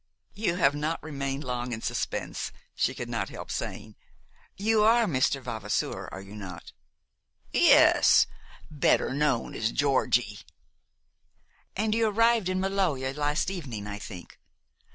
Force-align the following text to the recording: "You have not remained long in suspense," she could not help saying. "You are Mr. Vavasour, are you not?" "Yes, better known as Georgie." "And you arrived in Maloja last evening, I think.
"You 0.33 0.55
have 0.55 0.73
not 0.73 1.03
remained 1.03 1.43
long 1.43 1.73
in 1.73 1.81
suspense," 1.83 2.51
she 2.73 2.95
could 2.95 3.07
not 3.07 3.29
help 3.29 3.51
saying. 3.51 3.95
"You 4.57 4.83
are 4.83 5.05
Mr. 5.05 5.39
Vavasour, 5.43 6.09
are 6.11 6.21
you 6.21 6.35
not?" 6.35 6.71
"Yes, 7.53 8.25
better 8.71 9.13
known 9.13 9.53
as 9.53 9.71
Georgie." 9.71 10.39
"And 11.75 11.93
you 11.93 12.07
arrived 12.07 12.49
in 12.49 12.59
Maloja 12.59 13.13
last 13.13 13.51
evening, 13.51 13.85
I 13.85 13.99
think. 13.99 14.39